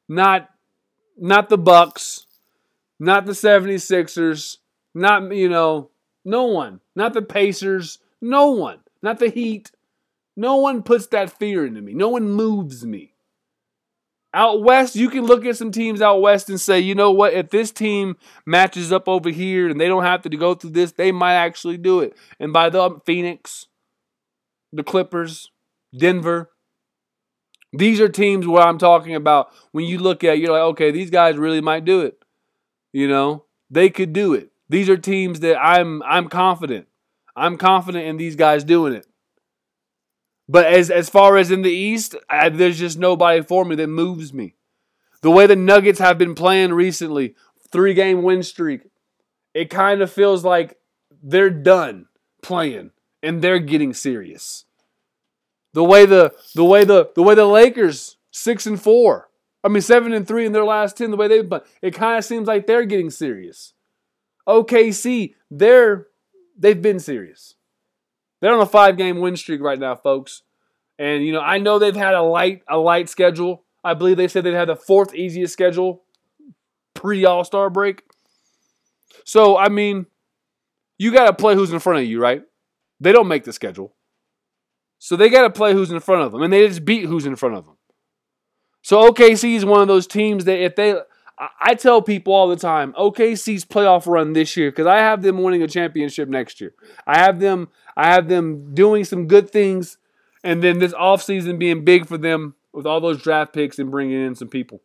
not 0.07 0.49
not 1.17 1.49
the 1.49 1.57
Bucks, 1.57 2.25
not 2.99 3.25
the 3.25 3.33
76ers, 3.33 4.57
not 4.93 5.35
you 5.35 5.49
know, 5.49 5.89
no 6.25 6.45
one. 6.45 6.79
Not 6.95 7.13
the 7.13 7.21
Pacers, 7.21 7.99
no 8.21 8.51
one. 8.51 8.79
Not 9.01 9.19
the 9.19 9.29
Heat. 9.29 9.71
No 10.35 10.57
one 10.57 10.83
puts 10.83 11.07
that 11.07 11.37
fear 11.37 11.65
into 11.65 11.81
me. 11.81 11.93
No 11.93 12.09
one 12.09 12.29
moves 12.29 12.85
me. 12.85 13.13
Out 14.35 14.63
west, 14.63 14.95
you 14.95 15.09
can 15.09 15.25
look 15.25 15.45
at 15.45 15.57
some 15.57 15.71
teams 15.71 16.01
out 16.01 16.21
west 16.21 16.49
and 16.49 16.59
say, 16.59 16.79
you 16.79 16.95
know 16.95 17.11
what, 17.11 17.33
if 17.33 17.51
this 17.51 17.71
team 17.71 18.17
matches 18.47 18.91
up 18.91 19.07
over 19.07 19.29
here 19.29 19.69
and 19.69 19.79
they 19.79 19.87
don't 19.87 20.03
have 20.03 20.23
to 20.23 20.29
go 20.29 20.55
through 20.55 20.71
this, 20.71 20.93
they 20.93 21.11
might 21.11 21.35
actually 21.35 21.77
do 21.77 21.99
it. 21.99 22.17
And 22.39 22.51
by 22.51 22.71
the 22.71 22.99
Phoenix, 23.05 23.67
the 24.71 24.81
Clippers, 24.83 25.51
Denver, 25.95 26.49
these 27.73 27.99
are 27.99 28.07
teams 28.07 28.47
where 28.47 28.61
I'm 28.63 28.77
talking 28.77 29.15
about 29.15 29.51
when 29.71 29.85
you 29.85 29.97
look 29.97 30.23
at, 30.23 30.37
you're 30.37 30.51
like, 30.51 30.61
okay, 30.61 30.91
these 30.91 31.09
guys 31.09 31.37
really 31.37 31.61
might 31.61 31.85
do 31.85 32.01
it. 32.01 32.17
You 32.91 33.07
know, 33.07 33.45
they 33.69 33.89
could 33.89 34.13
do 34.13 34.33
it. 34.33 34.51
These 34.69 34.89
are 34.89 34.97
teams 34.97 35.39
that 35.41 35.57
I'm 35.59 36.01
I'm 36.03 36.29
confident. 36.29 36.87
I'm 37.35 37.57
confident 37.57 38.05
in 38.05 38.17
these 38.17 38.35
guys 38.35 38.63
doing 38.63 38.93
it. 38.93 39.07
But 40.47 40.65
as 40.67 40.91
as 40.91 41.09
far 41.09 41.37
as 41.37 41.51
in 41.51 41.63
the 41.63 41.71
East, 41.71 42.15
I, 42.29 42.49
there's 42.49 42.77
just 42.77 42.99
nobody 42.99 43.41
for 43.41 43.65
me 43.65 43.75
that 43.75 43.87
moves 43.87 44.33
me. 44.33 44.55
The 45.21 45.31
way 45.31 45.47
the 45.47 45.55
Nuggets 45.55 45.99
have 45.99 46.17
been 46.17 46.35
playing 46.35 46.73
recently, 46.73 47.35
three 47.71 47.93
game 47.93 48.21
win 48.21 48.43
streak, 48.43 48.81
it 49.53 49.69
kind 49.69 50.01
of 50.01 50.11
feels 50.11 50.43
like 50.43 50.77
they're 51.23 51.49
done 51.49 52.07
playing 52.43 52.91
and 53.23 53.41
they're 53.41 53.59
getting 53.59 53.93
serious. 53.93 54.65
The 55.73 55.83
way 55.83 56.05
the 56.05 56.33
the 56.55 56.63
way 56.63 56.83
the 56.83 57.09
the 57.15 57.23
way 57.23 57.35
the 57.35 57.45
Lakers 57.45 58.17
six 58.31 58.65
and 58.65 58.81
four, 58.81 59.29
I 59.63 59.69
mean 59.69 59.81
seven 59.81 60.13
and 60.13 60.27
three 60.27 60.45
in 60.45 60.51
their 60.51 60.65
last 60.65 60.97
ten, 60.97 61.11
the 61.11 61.17
way 61.17 61.27
they've 61.27 61.47
but 61.47 61.65
it 61.81 61.91
kind 61.93 62.17
of 62.17 62.25
seems 62.25 62.47
like 62.47 62.67
they're 62.67 62.85
getting 62.85 63.09
serious. 63.09 63.73
OKC, 64.47 65.35
they're 65.49 66.07
they've 66.57 66.81
been 66.81 66.99
serious. 66.99 67.55
They're 68.41 68.53
on 68.53 68.61
a 68.61 68.65
five 68.65 68.97
game 68.97 69.19
win 69.19 69.37
streak 69.37 69.61
right 69.61 69.79
now, 69.79 69.95
folks. 69.95 70.43
And 70.99 71.25
you 71.25 71.33
know, 71.33 71.41
I 71.41 71.57
know 71.57 71.79
they've 71.79 71.95
had 71.95 72.13
a 72.13 72.21
light 72.21 72.61
a 72.67 72.77
light 72.77 73.09
schedule. 73.09 73.63
I 73.83 73.93
believe 73.93 74.17
they 74.17 74.27
said 74.27 74.43
they 74.43 74.51
had 74.51 74.69
the 74.69 74.75
fourth 74.75 75.15
easiest 75.15 75.53
schedule 75.53 76.03
pre 76.93 77.25
All 77.25 77.43
Star 77.43 77.69
break. 77.69 78.03
So 79.25 79.57
I 79.57 79.69
mean, 79.69 80.05
you 80.97 81.11
got 81.11 81.25
to 81.25 81.33
play 81.33 81.55
who's 81.55 81.73
in 81.73 81.79
front 81.79 81.99
of 81.99 82.05
you, 82.05 82.21
right? 82.21 82.43
They 82.99 83.11
don't 83.11 83.27
make 83.27 83.43
the 83.43 83.53
schedule, 83.53 83.95
so 85.03 85.17
they 85.17 85.27
got 85.27 85.41
to 85.41 85.49
play 85.49 85.73
who's 85.73 85.91
in 85.91 85.99
front 85.99 86.21
of 86.21 86.31
them, 86.31 86.41
and 86.43 86.53
they 86.53 86.65
just 86.65 86.85
beat 86.85 87.03
who's 87.03 87.25
in 87.25 87.35
front 87.35 87.55
of 87.55 87.65
them. 87.65 87.75
So 88.83 89.11
OKC 89.11 89.53
is 89.53 89.65
one 89.65 89.81
of 89.81 89.89
those 89.89 90.07
teams 90.07 90.45
that 90.45 90.63
if 90.63 90.77
they 90.77 90.95
I 91.59 91.73
tell 91.73 92.01
people 92.01 92.31
all 92.31 92.47
the 92.47 92.55
time, 92.55 92.93
OKC's 92.93 93.65
playoff 93.65 94.07
run 94.07 94.31
this 94.31 94.55
year 94.55 94.71
because 94.71 94.87
I 94.87 94.99
have 94.99 95.21
them 95.21 95.43
winning 95.43 95.61
a 95.61 95.67
championship 95.67 96.29
next 96.29 96.61
year. 96.61 96.73
I 97.05 97.17
have 97.17 97.41
them, 97.41 97.67
I 97.97 98.13
have 98.13 98.29
them 98.29 98.73
doing 98.73 99.03
some 99.03 99.27
good 99.27 99.49
things, 99.49 99.97
and 100.41 100.63
then 100.63 100.79
this 100.79 100.93
offseason 100.93 101.59
being 101.59 101.83
big 101.83 102.07
for 102.07 102.17
them 102.17 102.55
with 102.71 102.85
all 102.85 103.01
those 103.01 103.21
draft 103.21 103.51
picks 103.51 103.79
and 103.79 103.91
bringing 103.91 104.25
in 104.25 104.35
some 104.35 104.47
people. 104.47 104.83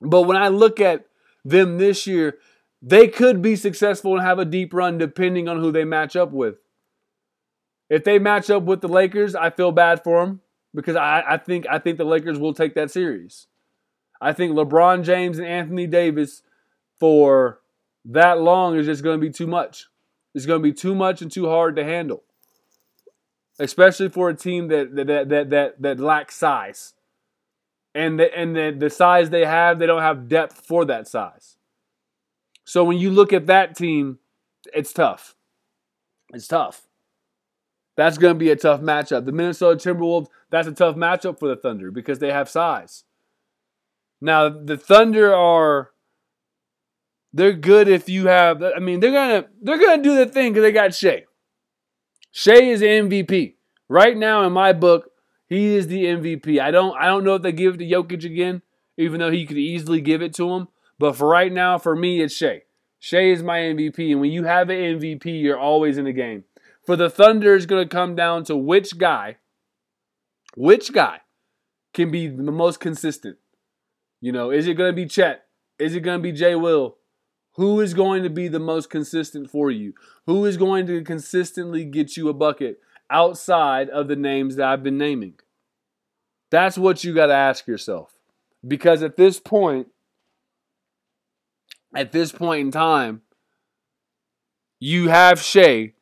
But 0.00 0.22
when 0.22 0.36
I 0.36 0.48
look 0.48 0.80
at 0.80 1.06
them 1.44 1.78
this 1.78 2.04
year, 2.04 2.38
they 2.82 3.06
could 3.06 3.40
be 3.40 3.54
successful 3.54 4.16
and 4.16 4.26
have 4.26 4.40
a 4.40 4.44
deep 4.44 4.74
run 4.74 4.98
depending 4.98 5.46
on 5.46 5.60
who 5.60 5.70
they 5.70 5.84
match 5.84 6.16
up 6.16 6.32
with. 6.32 6.56
If 7.88 8.04
they 8.04 8.18
match 8.18 8.50
up 8.50 8.64
with 8.64 8.80
the 8.80 8.88
Lakers, 8.88 9.34
I 9.34 9.50
feel 9.50 9.72
bad 9.72 10.02
for 10.02 10.24
them 10.24 10.40
because 10.74 10.96
I, 10.96 11.22
I 11.26 11.36
think 11.36 11.66
I 11.70 11.78
think 11.78 11.98
the 11.98 12.04
Lakers 12.04 12.38
will 12.38 12.54
take 12.54 12.74
that 12.74 12.90
series. 12.90 13.46
I 14.20 14.32
think 14.32 14.54
LeBron 14.54 15.04
James 15.04 15.38
and 15.38 15.46
Anthony 15.46 15.86
Davis 15.86 16.42
for 16.98 17.60
that 18.04 18.40
long 18.40 18.76
is 18.76 18.86
just 18.86 19.02
going 19.02 19.20
to 19.20 19.26
be 19.26 19.32
too 19.32 19.46
much. 19.46 19.86
It's 20.34 20.46
going 20.46 20.60
to 20.60 20.62
be 20.62 20.72
too 20.72 20.94
much 20.94 21.22
and 21.22 21.30
too 21.30 21.48
hard 21.48 21.76
to 21.76 21.84
handle, 21.84 22.22
especially 23.58 24.08
for 24.08 24.28
a 24.28 24.34
team 24.34 24.68
that 24.68 24.94
that 24.96 25.28
that 25.28 25.50
that 25.50 25.82
that 25.82 26.00
lacks 26.00 26.36
size, 26.36 26.94
and 27.94 28.18
the, 28.18 28.36
and 28.36 28.54
the, 28.54 28.76
the 28.76 28.90
size 28.90 29.30
they 29.30 29.44
have, 29.44 29.78
they 29.78 29.86
don't 29.86 30.02
have 30.02 30.28
depth 30.28 30.66
for 30.66 30.84
that 30.84 31.08
size. 31.08 31.56
So 32.64 32.84
when 32.84 32.98
you 32.98 33.10
look 33.10 33.32
at 33.32 33.46
that 33.46 33.76
team, 33.76 34.18
it's 34.74 34.92
tough. 34.92 35.36
It's 36.34 36.48
tough. 36.48 36.85
That's 37.96 38.18
going 38.18 38.34
to 38.34 38.38
be 38.38 38.50
a 38.50 38.56
tough 38.56 38.80
matchup. 38.80 39.24
The 39.24 39.32
Minnesota 39.32 39.76
Timberwolves, 39.76 40.28
that's 40.50 40.68
a 40.68 40.72
tough 40.72 40.96
matchup 40.96 41.38
for 41.38 41.48
the 41.48 41.56
Thunder 41.56 41.90
because 41.90 42.18
they 42.18 42.30
have 42.30 42.48
size. 42.48 43.04
Now 44.20 44.48
the 44.48 44.76
Thunder 44.76 45.34
are 45.34 45.90
they're 47.32 47.52
good 47.52 47.88
if 47.88 48.08
you 48.08 48.28
have 48.28 48.62
I 48.62 48.78
mean 48.78 49.00
they're 49.00 49.12
gonna 49.12 49.46
they're 49.60 49.78
gonna 49.78 50.02
do 50.02 50.16
the 50.16 50.26
thing 50.26 50.52
because 50.52 50.62
they 50.62 50.72
got 50.72 50.94
Shai. 50.94 51.24
Shai 52.30 52.62
is 52.62 52.80
MVP. 52.80 53.54
Right 53.88 54.16
now 54.16 54.44
in 54.44 54.52
my 54.52 54.72
book, 54.72 55.10
he 55.48 55.74
is 55.74 55.88
the 55.88 56.04
MVP. 56.04 56.60
I 56.60 56.70
don't 56.70 56.96
I 56.96 57.06
don't 57.06 57.24
know 57.24 57.34
if 57.34 57.42
they 57.42 57.52
give 57.52 57.74
it 57.74 57.78
to 57.78 57.84
Jokic 57.84 58.24
again, 58.24 58.62
even 58.96 59.20
though 59.20 59.30
he 59.30 59.46
could 59.46 59.58
easily 59.58 60.00
give 60.00 60.22
it 60.22 60.34
to 60.34 60.50
him. 60.50 60.68
But 60.98 61.14
for 61.14 61.28
right 61.28 61.52
now, 61.52 61.76
for 61.76 61.94
me, 61.94 62.22
it's 62.22 62.34
Shai. 62.34 62.62
Shai 62.98 63.26
is 63.26 63.42
my 63.42 63.58
MVP, 63.58 64.10
and 64.12 64.20
when 64.20 64.32
you 64.32 64.44
have 64.44 64.70
an 64.70 64.98
MVP, 64.98 65.42
you're 65.42 65.58
always 65.58 65.98
in 65.98 66.06
the 66.06 66.12
game. 66.12 66.44
For 66.86 66.94
the 66.94 67.10
Thunder, 67.10 67.56
is 67.56 67.66
going 67.66 67.86
to 67.86 67.94
come 67.94 68.14
down 68.14 68.44
to 68.44 68.56
which 68.56 68.96
guy, 68.96 69.38
which 70.56 70.92
guy 70.92 71.20
can 71.92 72.12
be 72.12 72.28
the 72.28 72.52
most 72.52 72.78
consistent. 72.78 73.38
You 74.20 74.30
know, 74.30 74.50
is 74.50 74.68
it 74.68 74.74
going 74.74 74.92
to 74.92 74.96
be 74.96 75.06
Chet? 75.06 75.46
Is 75.78 75.96
it 75.96 76.00
going 76.00 76.18
to 76.18 76.22
be 76.22 76.32
Jay 76.32 76.54
Will? 76.54 76.96
Who 77.56 77.80
is 77.80 77.92
going 77.92 78.22
to 78.22 78.30
be 78.30 78.48
the 78.48 78.60
most 78.60 78.88
consistent 78.88 79.50
for 79.50 79.70
you? 79.70 79.94
Who 80.26 80.44
is 80.44 80.56
going 80.56 80.86
to 80.86 81.02
consistently 81.02 81.84
get 81.84 82.16
you 82.16 82.28
a 82.28 82.34
bucket 82.34 82.78
outside 83.10 83.88
of 83.88 84.08
the 84.08 84.16
names 84.16 84.56
that 84.56 84.68
I've 84.68 84.82
been 84.82 84.98
naming? 84.98 85.34
That's 86.50 86.78
what 86.78 87.02
you 87.02 87.14
got 87.14 87.26
to 87.26 87.34
ask 87.34 87.66
yourself. 87.66 88.12
Because 88.66 89.02
at 89.02 89.16
this 89.16 89.40
point, 89.40 89.88
at 91.94 92.12
this 92.12 92.30
point 92.30 92.60
in 92.60 92.70
time, 92.70 93.22
you 94.78 95.08
have 95.08 95.40
Shai, 95.40 95.94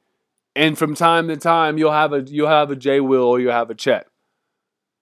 and 0.57 0.79
from 0.79 0.95
time 0.95 1.29
to 1.29 1.37
time 1.37 1.79
you'll 1.79 1.93
have 1.93 2.13
a 2.13 2.23
you'll 2.23 2.49
have 2.49 2.71
a 2.71 2.77
J 2.77 3.01
Will 3.01 3.25
or 3.25 3.41
you'll 3.41 3.53
have 3.53 3.71
a 3.71 3.75
Chet. 3.75 4.07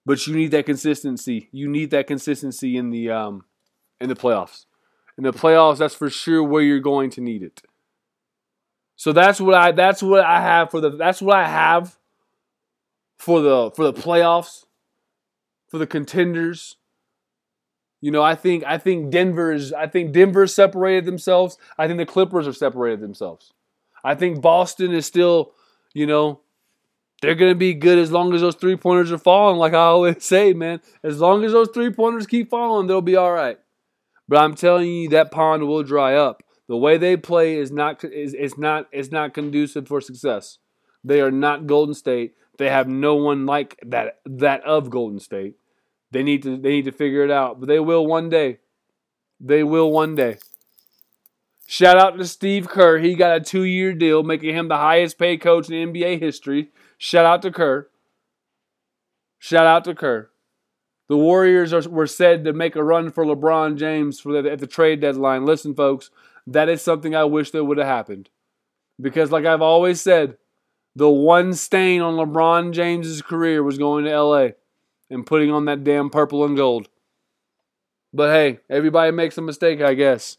But 0.05 0.27
you 0.27 0.35
need 0.35 0.51
that 0.51 0.65
consistency. 0.65 1.49
You 1.51 1.69
need 1.69 1.91
that 1.91 2.07
consistency 2.07 2.75
in 2.77 2.89
the 2.89 3.09
um, 3.09 3.45
in 4.01 4.09
the 4.09 4.15
playoffs. 4.15 4.65
In 5.17 5.23
the 5.23 5.31
playoffs, 5.31 5.77
that's 5.77 5.95
for 5.95 6.09
sure 6.09 6.43
where 6.43 6.63
you're 6.63 6.79
going 6.79 7.09
to 7.11 7.21
need 7.21 7.43
it. 7.43 7.61
So 8.95 9.11
that's 9.11 9.39
what 9.39 9.55
I 9.55 9.71
that's 9.71 10.03
what 10.03 10.25
I 10.25 10.41
have 10.41 10.71
for 10.71 10.81
the 10.81 10.89
that's 10.89 11.21
what 11.21 11.37
I 11.37 11.47
have 11.47 11.97
for 13.17 13.41
the 13.41 13.71
for 13.71 13.85
the 13.85 13.93
playoffs, 13.93 14.65
for 15.69 15.77
the 15.77 15.87
contenders. 15.87 16.77
You 18.01 18.11
know, 18.11 18.21
I 18.21 18.35
think 18.35 18.65
I 18.65 18.77
think 18.77 19.11
Denver 19.11 19.53
is 19.53 19.71
I 19.71 19.87
think 19.87 20.11
Denver 20.11 20.45
separated 20.47 21.05
themselves. 21.05 21.57
I 21.77 21.87
think 21.87 21.99
the 21.99 22.05
Clippers 22.05 22.45
have 22.45 22.57
separated 22.57 22.99
themselves. 22.99 23.53
I 24.03 24.15
think 24.15 24.41
Boston 24.41 24.93
is 24.93 25.05
still, 25.05 25.53
you 25.93 26.05
know, 26.05 26.41
they're 27.21 27.35
going 27.35 27.51
to 27.51 27.57
be 27.57 27.73
good 27.73 27.99
as 27.99 28.11
long 28.11 28.33
as 28.33 28.41
those 28.41 28.55
three 28.55 28.75
pointers 28.75 29.11
are 29.11 29.17
falling, 29.17 29.57
like 29.57 29.73
I 29.73 29.77
always 29.85 30.23
say, 30.23 30.53
man. 30.53 30.81
As 31.03 31.19
long 31.19 31.43
as 31.45 31.53
those 31.53 31.69
three 31.73 31.91
pointers 31.91 32.27
keep 32.27 32.49
falling, 32.49 32.87
they'll 32.87 33.01
be 33.01 33.15
all 33.15 33.31
right. 33.31 33.57
But 34.27 34.39
I'm 34.41 34.55
telling 34.55 34.87
you, 34.87 35.09
that 35.09 35.31
pond 35.31 35.67
will 35.67 35.83
dry 35.83 36.15
up. 36.15 36.43
The 36.67 36.77
way 36.77 36.97
they 36.97 37.17
play 37.17 37.55
is 37.55 37.71
not 37.71 38.03
is, 38.03 38.33
is 38.33 38.57
not 38.57 38.87
is 38.91 39.11
not 39.11 39.33
conducive 39.33 39.87
for 39.87 40.01
success. 40.01 40.57
They 41.03 41.21
are 41.21 41.31
not 41.31 41.67
Golden 41.67 41.93
State. 41.93 42.35
They 42.57 42.69
have 42.69 42.87
no 42.87 43.15
one 43.15 43.45
like 43.45 43.77
that 43.85 44.19
that 44.25 44.63
of 44.63 44.89
Golden 44.89 45.19
State. 45.19 45.55
They 46.11 46.23
need 46.23 46.43
to 46.43 46.57
they 46.57 46.69
need 46.71 46.85
to 46.85 46.91
figure 46.91 47.23
it 47.23 47.31
out, 47.31 47.59
but 47.59 47.67
they 47.67 47.79
will 47.79 48.05
one 48.05 48.29
day. 48.29 48.59
They 49.39 49.63
will 49.63 49.91
one 49.91 50.15
day. 50.15 50.37
Shout 51.73 51.97
out 51.97 52.19
to 52.19 52.25
Steve 52.27 52.67
Kerr. 52.67 52.99
He 52.99 53.15
got 53.15 53.35
a 53.35 53.39
two 53.39 53.63
year 53.63 53.95
deal, 53.95 54.21
making 54.21 54.53
him 54.53 54.67
the 54.67 54.77
highest 54.77 55.17
paid 55.17 55.41
coach 55.41 55.71
in 55.71 55.91
NBA 55.91 56.19
history. 56.19 56.69
Shout 56.99 57.25
out 57.25 57.41
to 57.41 57.51
Kerr. 57.51 57.89
Shout 59.39 59.65
out 59.65 59.83
to 59.85 59.95
Kerr. 59.95 60.29
The 61.09 61.17
Warriors 61.17 61.73
are, 61.73 61.89
were 61.89 62.05
said 62.05 62.43
to 62.43 62.53
make 62.53 62.75
a 62.75 62.83
run 62.83 63.09
for 63.09 63.25
LeBron 63.25 63.77
James 63.77 64.19
for 64.19 64.39
the, 64.39 64.51
at 64.51 64.59
the 64.59 64.67
trade 64.67 64.99
deadline. 64.99 65.47
Listen, 65.47 65.73
folks, 65.73 66.11
that 66.45 66.69
is 66.69 66.83
something 66.83 67.15
I 67.15 67.23
wish 67.23 67.49
that 67.49 67.65
would 67.65 67.79
have 67.79 67.87
happened. 67.87 68.29
Because, 69.01 69.31
like 69.31 69.45
I've 69.45 69.63
always 69.63 69.99
said, 69.99 70.37
the 70.95 71.09
one 71.09 71.55
stain 71.55 72.03
on 72.03 72.17
LeBron 72.17 72.73
James's 72.73 73.23
career 73.23 73.63
was 73.63 73.79
going 73.79 74.05
to 74.05 74.15
LA 74.15 74.49
and 75.09 75.25
putting 75.25 75.49
on 75.49 75.65
that 75.65 75.83
damn 75.83 76.11
purple 76.11 76.45
and 76.45 76.55
gold. 76.55 76.87
But 78.13 78.29
hey, 78.29 78.59
everybody 78.69 79.11
makes 79.11 79.39
a 79.39 79.41
mistake, 79.41 79.81
I 79.81 79.95
guess. 79.95 80.37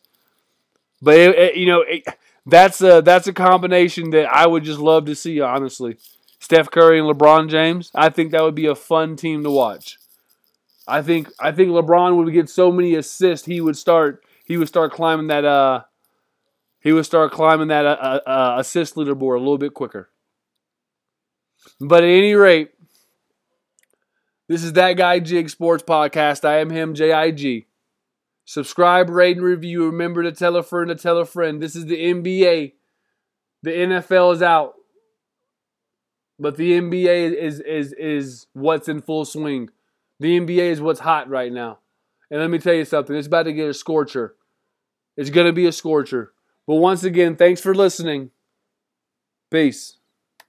But 1.03 1.17
it, 1.17 1.39
it, 1.39 1.57
you 1.57 1.67
know, 1.67 1.83
it, 1.83 2.05
that's 2.47 2.81
a 2.81 3.03
that's 3.03 3.27
a 3.27 3.33
combination 3.33 4.11
that 4.11 4.27
I 4.27 4.47
would 4.47 4.65
just 4.65 4.81
love 4.81 5.07
to 5.07 5.15
see. 5.15 5.41
Honestly, 5.41 5.97
Steph 6.39 6.71
Curry 6.71 6.99
and 6.99 7.09
LeBron 7.09 7.49
James. 7.49 7.91
I 7.95 8.11
think 8.11 8.33
that 8.33 8.43
would 8.43 8.55
be 8.55 8.67
a 8.67 8.75
fun 8.75 9.17
team 9.17 9.43
to 9.45 9.51
watch. 9.51 9.99
I 10.87 11.03
think 11.03 11.29
I 11.41 11.53
think 11.53 11.71
LeBron 11.71 12.17
would 12.17 12.33
get 12.33 12.51
so 12.51 12.71
many 12.71 12.95
assists 12.95 13.47
he 13.47 13.61
would 13.61 13.77
start 13.77 14.25
he 14.45 14.57
would 14.57 14.69
start 14.69 14.93
climbing 14.93 15.29
that 15.29 15.45
uh 15.45 15.85
he 16.81 16.93
would 16.93 17.07
start 17.07 17.33
climbing 17.33 17.69
that 17.69 17.87
uh, 17.87 18.21
uh, 18.27 18.29
uh 18.29 18.57
assist 18.59 18.95
leaderboard 18.95 19.37
a 19.37 19.39
little 19.39 19.59
bit 19.59 19.73
quicker. 19.73 20.11
But 21.81 22.05
at 22.05 22.11
any 22.11 22.35
rate, 22.35 22.73
this 24.49 24.63
is 24.63 24.75
that 24.75 24.93
guy 24.93 25.21
Jig 25.21 25.49
Sports 25.49 25.83
Podcast. 25.83 26.45
I 26.45 26.59
am 26.59 26.69
him, 26.69 26.95
J 26.95 27.13
I 27.13 27.31
G. 27.31 27.67
Subscribe, 28.45 29.09
rate, 29.09 29.37
and 29.37 29.45
review. 29.45 29.87
Remember 29.87 30.23
to 30.23 30.33
tell 30.33 30.57
a 30.57 30.63
friend 30.63 30.89
to 30.89 30.95
tell 30.95 31.19
a 31.19 31.25
friend. 31.25 31.63
This 31.63 31.75
is 31.75 31.87
the 31.87 31.97
NBA. 31.97 32.73
The 33.63 33.71
NFL 33.71 34.35
is 34.35 34.43
out. 34.43 34.75
But 36.39 36.57
the 36.57 36.73
NBA 36.73 37.33
is 37.33 37.61
is 37.61 37.93
is 37.93 38.47
what's 38.53 38.89
in 38.89 39.01
full 39.01 39.25
swing. 39.25 39.71
The 40.21 40.39
NBA 40.39 40.71
is 40.71 40.81
what's 40.81 41.01
hot 41.01 41.29
right 41.29 41.53
now. 41.53 41.79
And 42.31 42.41
let 42.41 42.51
me 42.51 42.59
tell 42.59 42.75
you 42.75 42.85
something, 42.85 43.15
it's 43.15 43.27
about 43.27 43.45
to 43.45 43.53
get 43.53 43.69
a 43.69 43.75
scorcher. 43.75 44.35
It's 45.17 45.31
going 45.31 45.47
to 45.47 45.53
be 45.53 45.67
a 45.67 45.73
scorcher. 45.73 46.33
But 46.67 46.77
once 46.77 47.05
again, 47.05 47.37
thanks 47.37 47.61
for 47.61 47.75
listening. 47.75 48.31
Peace. 49.51 49.99